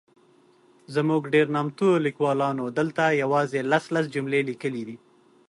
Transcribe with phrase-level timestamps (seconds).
[0.95, 4.97] زموږ ډېر نامتو لیکوالانو دلته یوازي لس ،لس جملې لیکلي دي.